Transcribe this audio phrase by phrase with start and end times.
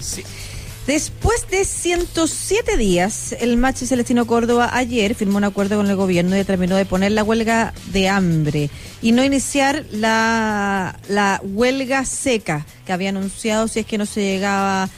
[0.00, 0.22] Sí.
[0.86, 6.34] Después de 107 días, el Machi Celestino Córdoba ayer firmó un acuerdo con el gobierno
[6.34, 8.70] y determinó de poner la huelga de hambre
[9.02, 14.22] y no iniciar la, la huelga seca que había anunciado si es que no se
[14.22, 14.88] llegaba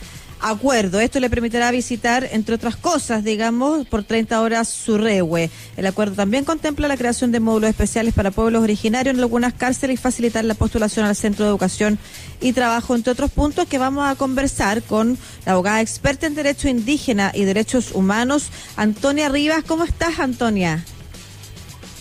[0.43, 1.01] acuerdo.
[1.01, 5.51] Esto le permitirá visitar, entre otras cosas, digamos, por 30 horas su rehue.
[5.77, 9.95] El acuerdo también contempla la creación de módulos especiales para pueblos originarios en algunas cárceles
[9.95, 11.99] y facilitar la postulación al Centro de Educación
[12.41, 15.17] y Trabajo, entre otros puntos que vamos a conversar con
[15.47, 19.65] la abogada experta en Derecho Indígena y Derechos Humanos, Antonia Rivas.
[19.65, 20.85] ¿Cómo estás, Antonia?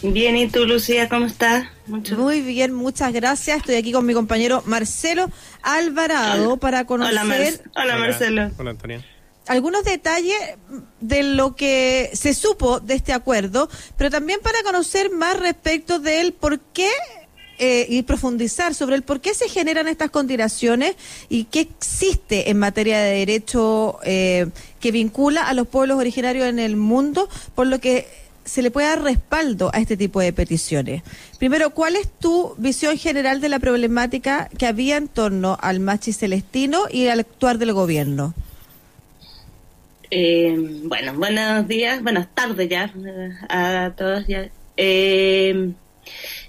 [0.02, 1.68] Bien, ¿y tú, Lucía, cómo estás?
[1.92, 3.58] Muy bien, muchas gracias.
[3.58, 5.30] Estoy aquí con mi compañero Marcelo
[5.62, 7.62] Alvarado para conocer.
[7.76, 8.52] Hola, Marcelo.
[8.58, 9.06] Hola, Antonia.
[9.48, 10.38] Algunos detalles
[11.02, 16.32] de lo que se supo de este acuerdo, pero también para conocer más respecto del
[16.32, 16.90] por qué
[17.58, 20.96] eh, y profundizar sobre el por qué se generan estas continuaciones
[21.28, 24.48] y qué existe en materia de derecho eh,
[24.80, 28.08] que vincula a los pueblos originarios en el mundo, por lo que
[28.52, 31.04] se le puede dar respaldo a este tipo de peticiones.
[31.40, 36.12] Primero, ¿cuál es tu visión general de la problemática que había en torno al machi
[36.12, 38.34] celestino y al actuar del gobierno?
[40.10, 42.94] Eh, bueno, buenos días, buenas tardes ya
[43.48, 44.50] a todos ya.
[44.76, 45.72] Eh,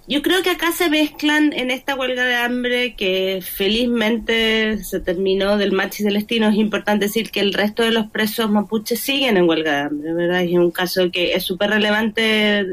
[0.08, 5.56] yo creo que acá se mezclan en esta huelga de hambre que felizmente se terminó
[5.56, 6.48] del Machi Celestino.
[6.48, 10.12] Es importante decir que el resto de los presos mapuches siguen en huelga de hambre,
[10.12, 10.42] ¿verdad?
[10.42, 12.66] Y es un caso que es súper relevante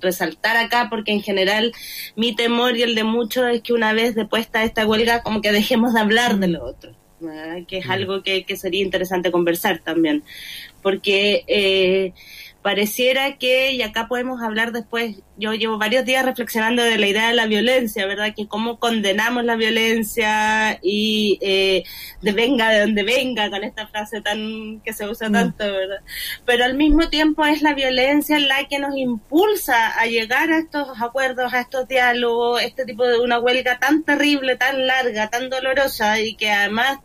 [0.00, 1.72] resaltar acá porque en general
[2.16, 5.52] mi temor y el de muchos es que una vez depuesta esta huelga como que
[5.52, 6.94] dejemos de hablar de lo otro.
[7.68, 10.24] que es algo que, que, sería interesante conversar también,
[10.82, 12.12] porque eh,
[12.62, 17.28] pareciera que, y acá podemos hablar después, yo llevo varios días reflexionando de la idea
[17.28, 18.32] de la violencia, ¿verdad?
[18.36, 21.82] Que cómo condenamos la violencia y eh,
[22.20, 25.32] de venga de donde venga, con esta frase tan que se usa mm.
[25.32, 26.00] tanto, ¿verdad?
[26.46, 30.88] Pero al mismo tiempo es la violencia la que nos impulsa a llegar a estos
[31.00, 36.20] acuerdos, a estos diálogos, este tipo de una huelga tan terrible, tan larga, tan dolorosa
[36.20, 36.98] y que además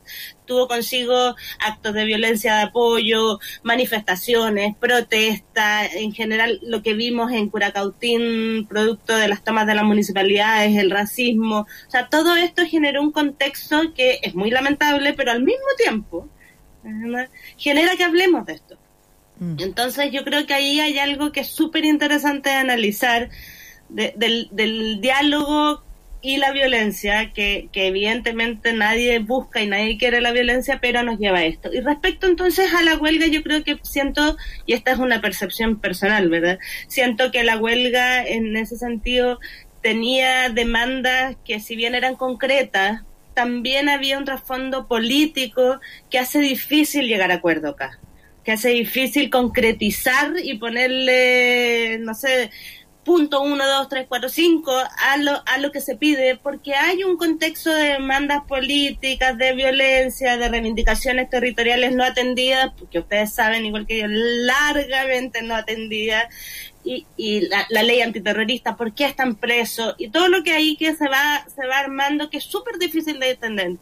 [0.47, 7.49] tuvo consigo actos de violencia de apoyo, manifestaciones, protestas, en general lo que vimos en
[7.49, 13.01] Curacautín, producto de las tomas de las municipalidades, el racismo, o sea, todo esto generó
[13.01, 16.29] un contexto que es muy lamentable, pero al mismo tiempo
[17.57, 18.77] genera que hablemos de esto.
[19.39, 19.57] Mm.
[19.59, 23.29] Entonces yo creo que ahí hay algo que es súper interesante de analizar
[23.89, 25.83] del, del diálogo
[26.21, 31.19] y la violencia, que, que evidentemente nadie busca y nadie quiere la violencia, pero nos
[31.19, 31.71] lleva a esto.
[31.73, 35.79] Y respecto entonces a la huelga, yo creo que siento, y esta es una percepción
[35.79, 36.59] personal, ¿verdad?
[36.87, 39.39] Siento que la huelga en ese sentido
[39.81, 43.03] tenía demandas que si bien eran concretas,
[43.33, 45.79] también había un trasfondo político
[46.09, 47.99] que hace difícil llegar a acuerdo acá
[48.47, 52.49] que hace difícil concretizar y ponerle, no sé,
[53.07, 57.05] punto uno, dos, tres, cuatro, cinco a lo, a lo que se pide, porque hay
[57.05, 63.65] un contexto de demandas políticas, de violencia, de reivindicaciones territoriales no atendidas, porque ustedes saben,
[63.65, 66.25] igual que yo, largamente no atendidas,
[66.83, 70.75] y, y la, la, ley antiterrorista, por qué están presos, y todo lo que hay
[70.75, 73.77] que se va, se va armando, que es súper difícil de entender.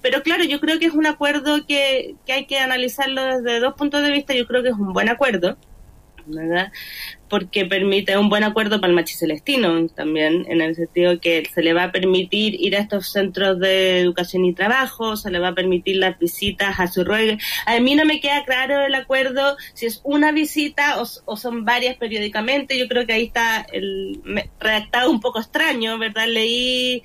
[0.00, 3.74] Pero claro, yo creo que es un acuerdo que, que hay que analizarlo desde dos
[3.74, 5.58] puntos de vista, yo creo que es un buen acuerdo,
[6.26, 6.72] ¿verdad?
[7.30, 11.62] porque permite un buen acuerdo para el machi celestino también, en el sentido que se
[11.62, 15.48] le va a permitir ir a estos centros de educación y trabajo, se le va
[15.48, 17.38] a permitir las visitas a su ruegue.
[17.66, 21.96] A mí no me queda claro el acuerdo si es una visita o, son varias
[21.96, 22.76] periódicamente.
[22.76, 24.20] Yo creo que ahí está el
[24.58, 26.26] redactado un poco extraño, ¿verdad?
[26.26, 27.04] Leí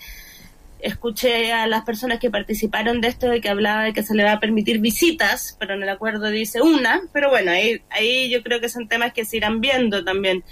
[0.79, 4.23] escuché a las personas que participaron de esto de que hablaba de que se le
[4.23, 8.43] va a permitir visitas, pero en el acuerdo dice una, pero bueno, ahí, ahí yo
[8.43, 10.43] creo que son temas que se irán viendo también.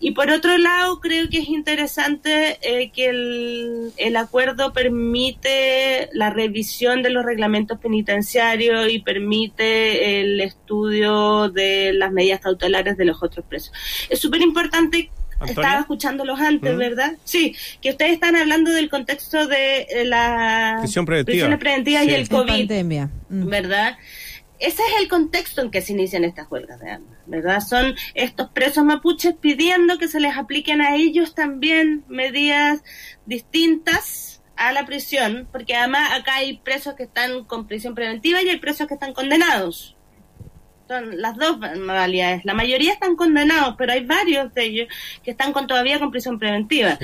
[0.00, 6.30] Y por otro lado, creo que es interesante eh, que el, el acuerdo permite la
[6.30, 13.22] revisión de los reglamentos penitenciarios y permite el estudio de las medidas cautelares de los
[13.22, 13.72] otros presos.
[14.08, 15.10] Es súper importante
[15.52, 16.78] estaba escuchándolos antes, ¿Mm?
[16.78, 17.12] ¿verdad?
[17.24, 22.70] Sí, que ustedes están hablando del contexto de eh, la prisión preventiva, y el COVID,
[23.28, 23.48] mm.
[23.48, 23.96] ¿verdad?
[24.58, 27.60] Ese es el contexto en que se inician estas huelgas de hambre, ¿verdad?
[27.60, 32.82] Son estos presos mapuches pidiendo que se les apliquen a ellos también medidas
[33.26, 38.48] distintas a la prisión, porque además acá hay presos que están con prisión preventiva y
[38.48, 39.95] hay presos que están condenados,
[40.88, 42.44] son las dos modalidades.
[42.44, 44.88] La mayoría están condenados, pero hay varios de ellos
[45.22, 46.98] que están con todavía con prisión preventiva.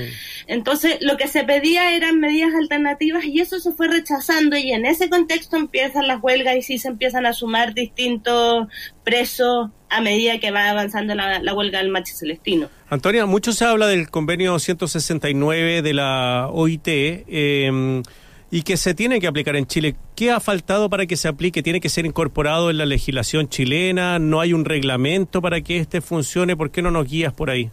[0.47, 4.85] Entonces, lo que se pedía eran medidas alternativas y eso se fue rechazando y en
[4.85, 8.67] ese contexto empiezan las huelgas y sí se empiezan a sumar distintos
[9.03, 12.69] presos a medida que va avanzando la, huelga del machi celestino.
[12.89, 16.87] Antonia, mucho se habla del convenio 169 de la OIT.
[16.87, 18.01] Eh,
[18.53, 19.95] y que se tiene que aplicar en Chile.
[20.15, 21.63] ¿Qué ha faltado para que se aplique?
[21.63, 24.19] ¿Tiene que ser incorporado en la legislación chilena?
[24.19, 26.55] ¿No hay un reglamento para que este funcione?
[26.55, 27.71] ¿Por qué no nos guías por ahí?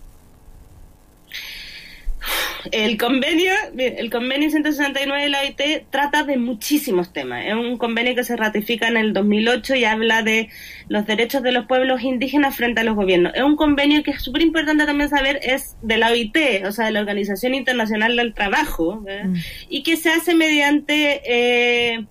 [2.72, 7.44] El convenio, el convenio 169 de la OIT trata de muchísimos temas.
[7.46, 10.48] Es un convenio que se ratifica en el 2008 y habla de
[10.88, 13.32] los derechos de los pueblos indígenas frente a los gobiernos.
[13.34, 16.36] Es un convenio que es súper importante también saber, es de la OIT,
[16.66, 19.34] o sea, de la Organización Internacional del Trabajo, mm.
[19.68, 21.22] y que se hace mediante...
[21.24, 22.06] Eh,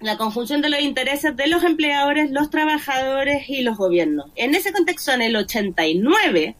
[0.00, 4.26] la conjunción de los intereses de los empleadores, los trabajadores y los gobiernos.
[4.36, 6.56] En ese contexto, en el 89,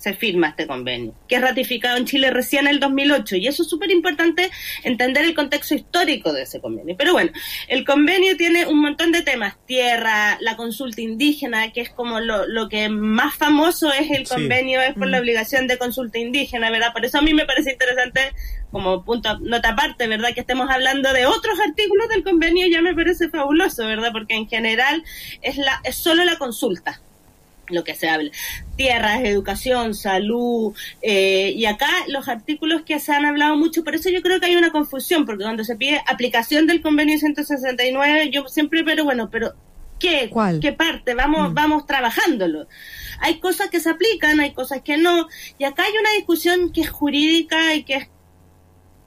[0.00, 3.36] se firma este convenio, que es ratificado en Chile recién en el 2008.
[3.36, 4.50] Y eso es súper importante
[4.82, 6.96] entender el contexto histórico de ese convenio.
[6.96, 7.30] Pero bueno,
[7.68, 9.58] el convenio tiene un montón de temas.
[9.66, 14.80] Tierra, la consulta indígena, que es como lo, lo que más famoso es el convenio,
[14.80, 15.20] es por la mm.
[15.20, 16.94] obligación de consulta indígena, ¿verdad?
[16.94, 18.32] Por eso a mí me parece interesante
[18.70, 20.32] como punto nota aparte, ¿verdad?
[20.32, 24.12] Que estemos hablando de otros artículos del convenio ya me parece fabuloso, ¿verdad?
[24.12, 25.04] Porque en general
[25.42, 27.02] es la es solo la consulta
[27.70, 28.30] lo que se habla.
[28.76, 34.10] Tierras, educación, salud, eh, y acá los artículos que se han hablado mucho, por eso
[34.10, 38.46] yo creo que hay una confusión, porque cuando se pide aplicación del convenio 169, yo
[38.48, 39.54] siempre, pero bueno, pero
[39.98, 40.30] ¿qué?
[40.60, 41.14] ¿Qué parte?
[41.14, 41.54] Vamos, mm.
[41.54, 42.66] vamos trabajándolo.
[43.20, 45.28] Hay cosas que se aplican, hay cosas que no,
[45.58, 48.08] y acá hay una discusión que es jurídica y que es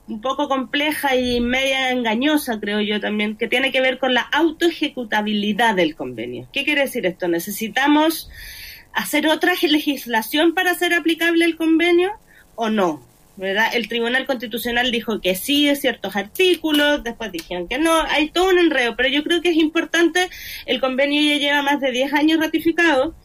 [0.07, 4.21] un poco compleja y media engañosa, creo yo también, que tiene que ver con la
[4.21, 6.47] autoejecutabilidad del convenio.
[6.51, 7.27] ¿Qué quiere decir esto?
[7.27, 8.29] ¿Necesitamos
[8.93, 12.11] hacer otra legislación para hacer aplicable el convenio
[12.55, 13.01] o no?
[13.35, 13.71] ¿verdad?
[13.73, 18.49] El Tribunal Constitucional dijo que sí de ciertos artículos, después dijeron que no, hay todo
[18.49, 20.29] un enredo, pero yo creo que es importante,
[20.65, 23.15] el convenio ya lleva más de 10 años ratificado,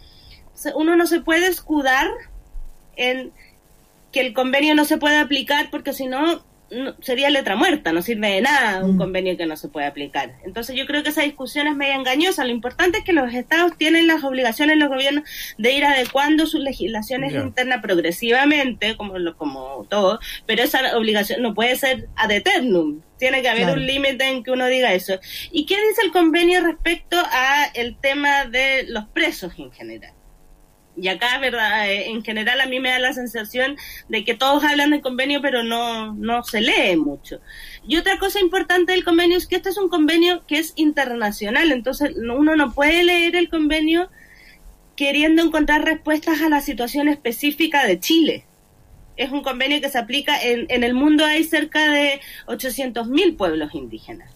[0.75, 2.08] uno no se puede escudar
[2.96, 3.32] en
[4.10, 6.42] que el convenio no se puede aplicar porque si no
[7.00, 8.99] sería letra muerta, no sirve de nada un mm.
[8.99, 10.35] convenio que no se puede aplicar.
[10.44, 12.44] Entonces yo creo que esa discusión es media engañosa.
[12.44, 15.25] Lo importante es que los estados tienen las obligaciones, los gobiernos,
[15.56, 21.55] de ir adecuando sus legislaciones internas progresivamente, como, lo, como todo, pero esa obligación no
[21.55, 23.00] puede ser ad eternum.
[23.19, 25.19] Tiene que haber un límite en que uno diga eso.
[25.50, 30.12] ¿Y qué dice el convenio respecto a el tema de los presos en general?
[31.00, 31.89] Y acá, ¿verdad?
[31.89, 33.77] Eh, en general a mí me da la sensación
[34.09, 37.41] de que todos hablan del convenio, pero no, no se lee mucho.
[37.87, 41.71] Y otra cosa importante del convenio es que este es un convenio que es internacional,
[41.71, 44.11] entonces uno no puede leer el convenio
[44.97, 48.45] queriendo encontrar respuestas a la situación específica de Chile.
[49.17, 53.75] Es un convenio que se aplica en, en el mundo hay cerca de 800.000 pueblos
[53.75, 54.33] indígenas.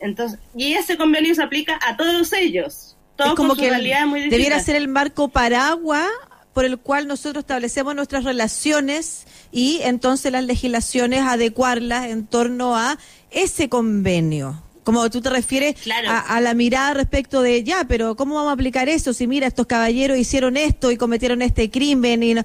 [0.00, 4.88] Entonces, y ese convenio se aplica a todos ellos es como que debiera ser el
[4.88, 6.08] marco paraguas
[6.52, 12.98] por el cual nosotros establecemos nuestras relaciones y entonces las legislaciones adecuarlas en torno a
[13.30, 14.62] ese convenio.
[14.82, 15.74] Como tú te refieres
[16.08, 19.12] a, la mirada respecto de, ya, pero ¿cómo vamos a aplicar eso?
[19.12, 22.42] Si mira, estos caballeros hicieron esto y cometieron este crimen y no...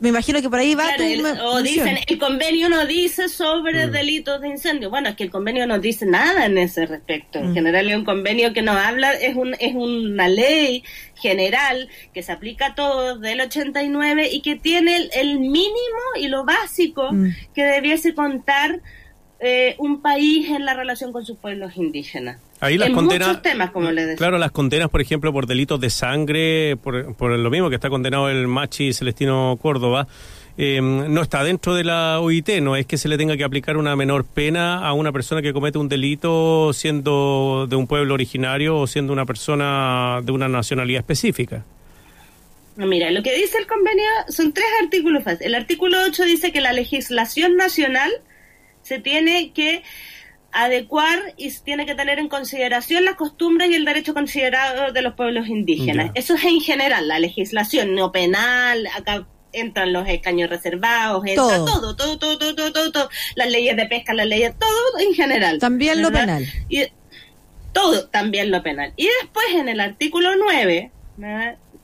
[0.00, 0.88] Me imagino que por ahí va
[1.44, 3.90] O dicen, el convenio no dice sobre mm.
[3.92, 4.90] delitos de incendio.
[4.90, 7.38] Bueno, es que el convenio no dice nada en ese respecto.
[7.38, 7.54] En mm.
[7.54, 10.82] general es un convenio que nos habla, es, un, es una ley
[11.14, 15.70] general que se aplica a todos del 89 y que tiene el, mínimo
[16.20, 17.28] y lo básico mm.
[17.54, 18.80] que debiese contar
[19.38, 22.40] eh, un país en la relación con sus pueblos indígenas.
[22.64, 24.16] Ahí las condenas, temas, como le decía.
[24.16, 27.90] Claro, las condenas, por ejemplo, por delitos de sangre, por, por lo mismo que está
[27.90, 30.06] condenado el Machi Celestino Córdoba,
[30.56, 33.76] eh, no está dentro de la OIT, no es que se le tenga que aplicar
[33.76, 38.78] una menor pena a una persona que comete un delito siendo de un pueblo originario
[38.78, 41.64] o siendo una persona de una nacionalidad específica.
[42.76, 45.22] Mira, lo que dice el convenio son tres artículos.
[45.40, 48.10] El artículo 8 dice que la legislación nacional
[48.82, 49.82] se tiene que
[50.54, 55.14] adecuar y tiene que tener en consideración las costumbres y el derecho considerado de los
[55.14, 56.12] pueblos indígenas.
[56.14, 61.96] Eso es en general, la legislación no penal, acá entran los escaños reservados, entra todo,
[61.96, 65.58] todo, todo, todo, todo, todo, las leyes de pesca, las leyes, todo en general.
[65.58, 66.46] También lo penal.
[66.68, 66.84] Y,
[67.72, 68.92] todo, también lo penal.
[68.96, 70.92] Y después en el artículo 9,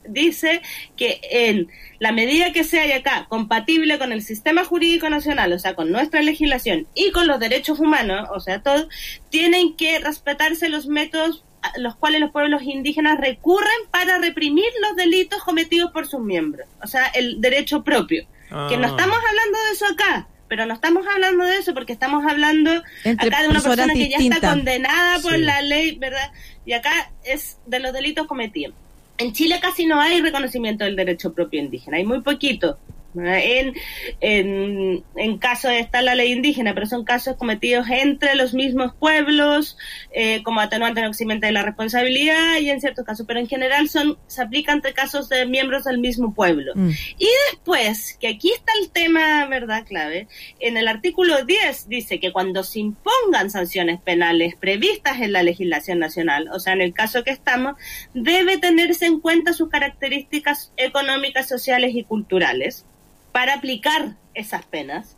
[0.07, 0.61] dice
[0.95, 5.75] que en la medida que sea acá compatible con el sistema jurídico nacional, o sea,
[5.75, 8.87] con nuestra legislación y con los derechos humanos, o sea, todo,
[9.29, 11.43] tienen que respetarse los métodos
[11.77, 16.87] los cuales los pueblos indígenas recurren para reprimir los delitos cometidos por sus miembros, o
[16.87, 18.25] sea, el derecho propio.
[18.67, 18.89] Que no ah.
[18.89, 22.71] estamos hablando de eso acá, pero no estamos hablando de eso porque estamos hablando
[23.05, 26.31] acá de una persona que ya está condenada por la ley, ¿verdad?
[26.65, 28.75] Y acá es de los delitos cometidos.
[29.21, 32.79] En Chile casi no hay reconocimiento del derecho propio indígena, hay muy poquito.
[33.15, 33.73] En,
[34.21, 39.77] en, en casos está la ley indígena, pero son casos cometidos entre los mismos pueblos,
[40.13, 43.89] eh, como atenuante en eximente de la responsabilidad y en ciertos casos, pero en general
[43.89, 46.73] son se aplica entre casos de miembros del mismo pueblo.
[46.75, 46.89] Mm.
[47.17, 49.85] Y después, que aquí está el tema, ¿verdad?
[49.85, 50.27] Clave,
[50.59, 55.99] en el artículo 10 dice que cuando se impongan sanciones penales previstas en la legislación
[55.99, 57.75] nacional, o sea, en el caso que estamos,
[58.13, 62.85] debe tenerse en cuenta sus características económicas, sociales y culturales
[63.31, 65.17] para aplicar esas penas.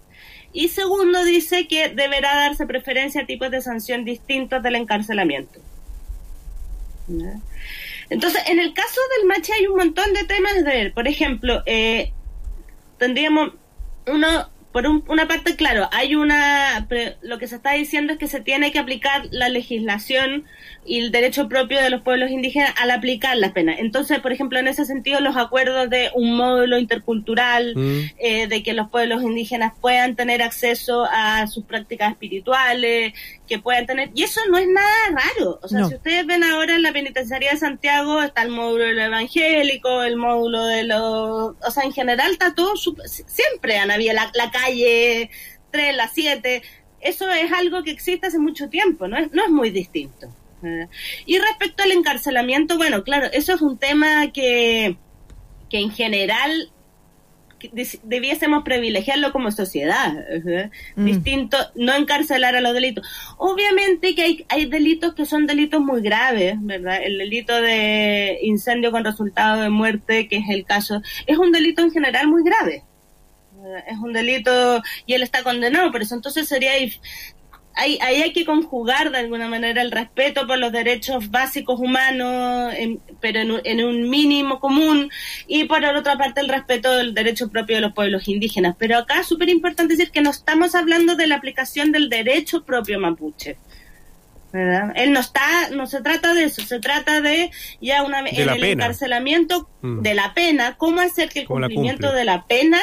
[0.51, 5.60] Y segundo, dice que deberá darse preferencia a tipos de sanción distintos del encarcelamiento.
[8.10, 10.93] Entonces, en el caso del machi hay un montón de temas de ver.
[10.93, 12.13] Por ejemplo, eh,
[12.98, 13.53] tendríamos
[14.05, 16.88] uno por una parte, claro, hay una,
[17.22, 20.46] lo que se está diciendo es que se tiene que aplicar la legislación
[20.84, 23.77] y el derecho propio de los pueblos indígenas al aplicar las penas.
[23.80, 28.00] Entonces, por ejemplo, en ese sentido, los acuerdos de un módulo intercultural, mm.
[28.18, 33.13] eh, de que los pueblos indígenas puedan tener acceso a sus prácticas espirituales,
[33.48, 35.60] que puedan tener, y eso no es nada raro.
[35.62, 38.98] O sea, si ustedes ven ahora en la penitenciaría de Santiago, está el módulo del
[38.98, 44.32] evangélico, el módulo de los, o sea, en general está todo, siempre han habido la,
[44.34, 45.29] la calle
[45.72, 46.62] 3, la 7,
[47.01, 50.34] eso es algo que existe hace mucho tiempo, no es, no es muy distinto.
[51.25, 54.96] Y respecto al encarcelamiento, bueno, claro, eso es un tema que,
[55.70, 56.72] que en general
[58.03, 60.13] debiésemos privilegiarlo como sociedad.
[60.96, 61.05] Mm.
[61.05, 63.05] Distinto, no encarcelar a los delitos.
[63.38, 67.00] Obviamente que hay, hay delitos que son delitos muy graves, ¿verdad?
[67.03, 71.82] El delito de incendio con resultado de muerte, que es el caso, es un delito
[71.82, 72.84] en general muy grave
[73.88, 76.15] es un delito y él está condenado por eso.
[76.15, 76.72] Entonces sería
[77.75, 82.74] ahí, hay que conjugar de alguna manera el respeto por los derechos básicos humanos,
[83.20, 85.10] pero en, un mínimo común,
[85.48, 88.75] y por otra parte el respeto del derecho propio de los pueblos indígenas.
[88.77, 92.63] Pero acá es súper importante decir que no estamos hablando de la aplicación del derecho
[92.63, 93.58] propio mapuche.
[94.54, 94.94] ¿Verdad?
[94.96, 97.50] Él no está, no se trata de eso, se trata de
[97.82, 100.02] ya una en el encarcelamiento mm.
[100.02, 102.80] de la pena, cómo hacer que el cumplimiento de la pena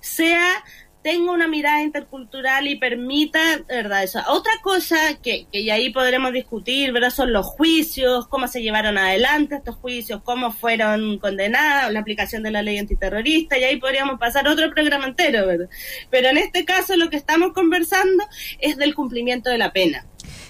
[0.00, 0.62] sea
[1.06, 4.02] tenga una mirada intercultural y permita, ¿verdad?
[4.02, 4.18] Eso.
[4.28, 7.10] Otra cosa que, que ahí podremos discutir, ¿verdad?
[7.10, 12.50] Son los juicios, cómo se llevaron adelante estos juicios, cómo fueron condenados, la aplicación de
[12.50, 15.68] la ley antiterrorista, y ahí podríamos pasar otro programa entero, ¿verdad?
[16.10, 18.24] Pero en este caso lo que estamos conversando
[18.58, 20.06] es del cumplimiento de la pena.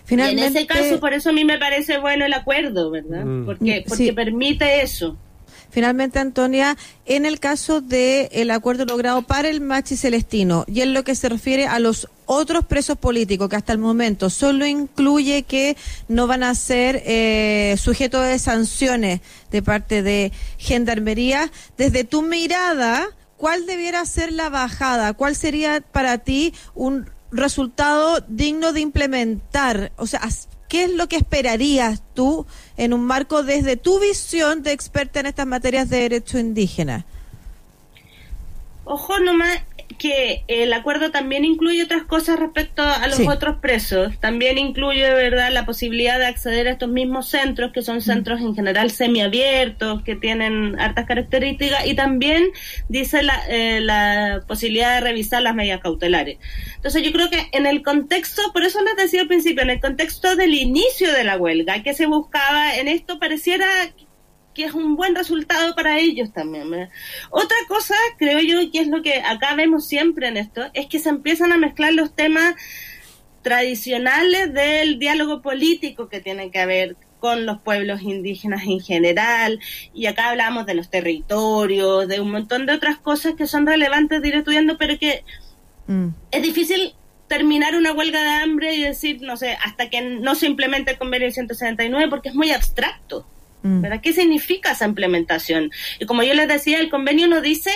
[0.06, 3.24] Finalmente, y en ese caso, por eso a mí me parece bueno el acuerdo, ¿verdad?
[3.24, 3.44] Mm.
[3.44, 5.16] Porque, porque permite eso.
[5.68, 10.94] Finalmente, Antonia, en el caso del el acuerdo logrado para el Machi Celestino y en
[10.94, 15.42] lo que se refiere a los otros presos políticos que hasta el momento solo incluye
[15.42, 15.76] que
[16.08, 19.20] no van a ser eh, sujetos de sanciones
[19.50, 25.12] de parte de Gendarmería, desde tu mirada, ¿cuál debiera ser la bajada?
[25.14, 29.92] ¿Cuál sería para ti un resultado digno de implementar?
[29.96, 30.20] O sea,
[30.68, 35.26] ¿qué es lo que esperarías tú en un marco desde tu visión de experta en
[35.26, 37.04] estas materias de derecho indígena?
[38.84, 39.62] Ojo nomás,
[39.98, 44.18] que el acuerdo también incluye otras cosas respecto a los otros presos.
[44.20, 48.40] También incluye, de verdad, la posibilidad de acceder a estos mismos centros, que son centros
[48.40, 52.44] en general semiabiertos, que tienen hartas características, y también
[52.88, 56.38] dice la, eh, la posibilidad de revisar las medidas cautelares.
[56.76, 59.80] Entonces, yo creo que en el contexto, por eso les decía al principio, en el
[59.80, 63.66] contexto del inicio de la huelga, que se buscaba en esto, pareciera
[64.56, 66.88] que es un buen resultado para ellos también.
[67.30, 70.98] Otra cosa, creo yo, que es lo que acá vemos siempre en esto, es que
[70.98, 72.54] se empiezan a mezclar los temas
[73.42, 79.60] tradicionales del diálogo político que tiene que ver con los pueblos indígenas en general,
[79.92, 84.22] y acá hablamos de los territorios, de un montón de otras cosas que son relevantes
[84.22, 85.22] de ir estudiando, pero que
[85.86, 86.08] mm.
[86.30, 86.94] es difícil
[87.28, 90.98] terminar una huelga de hambre y decir, no sé, hasta que no se implemente el
[90.98, 93.26] convenio 169, porque es muy abstracto.
[93.66, 93.82] Mm.
[93.82, 94.00] ¿verdad?
[94.00, 95.70] ¿Qué significa esa implementación?
[95.98, 97.70] Y como yo les decía, el convenio no dice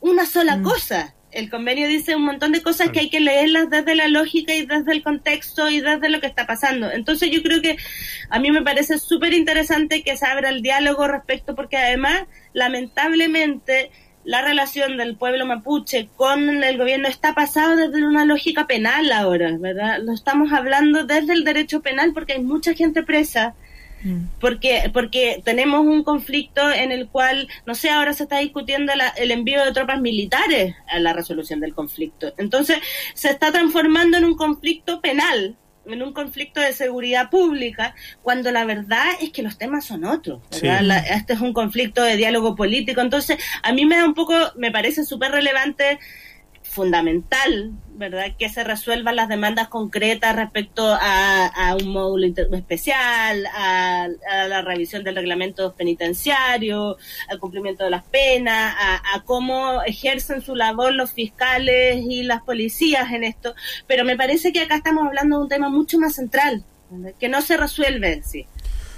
[0.00, 0.62] una sola mm.
[0.62, 1.14] cosa.
[1.32, 4.64] El convenio dice un montón de cosas que hay que leerlas desde la lógica y
[4.64, 6.90] desde el contexto y desde lo que está pasando.
[6.90, 7.76] Entonces yo creo que
[8.30, 12.22] a mí me parece súper interesante que se abra el diálogo respecto, porque además,
[12.54, 13.90] lamentablemente,
[14.24, 19.56] la relación del pueblo mapuche con el gobierno está pasado desde una lógica penal ahora,
[19.58, 19.98] ¿verdad?
[20.02, 23.54] Lo estamos hablando desde el derecho penal porque hay mucha gente presa.
[24.40, 29.30] Porque, porque tenemos un conflicto en el cual, no sé, ahora se está discutiendo el
[29.30, 32.32] envío de tropas militares a la resolución del conflicto.
[32.38, 32.78] Entonces,
[33.14, 38.64] se está transformando en un conflicto penal, en un conflicto de seguridad pública, cuando la
[38.64, 40.40] verdad es que los temas son otros.
[40.50, 43.00] este es un conflicto de diálogo político.
[43.00, 45.98] Entonces, a mí me da un poco, me parece súper relevante
[46.76, 48.36] fundamental, ¿verdad?
[48.38, 54.08] Que se resuelvan las demandas concretas respecto a, un módulo especial, a,
[54.46, 56.98] la revisión del reglamento penitenciario,
[57.30, 63.10] al cumplimiento de las penas, a, cómo ejercen su labor los fiscales y las policías
[63.10, 63.54] en esto.
[63.86, 66.62] Pero me parece que acá estamos hablando de un tema mucho más central,
[67.18, 68.46] que no se resuelve sí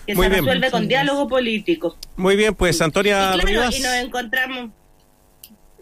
[0.08, 1.98] que se resuelve con diálogo político.
[2.16, 4.70] Muy bien, pues Antonia y Y nos encontramos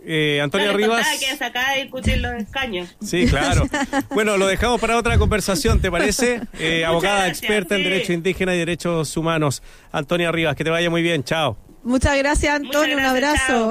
[0.06, 1.06] eh, Antonio Rivas.
[1.18, 2.96] Que acá discutir los escaños.
[3.02, 3.68] Sí, claro.
[4.10, 6.40] bueno, lo dejamos para otra conversación, ¿te parece?
[6.58, 9.62] Eh, abogada experta en Derecho Indígena y Derechos Humanos.
[9.92, 11.22] Antonia Rivas, que te vaya muy bien.
[11.22, 11.56] Chao.
[11.82, 12.96] Muchas gracias, Antonio.
[12.96, 13.64] un abrazo.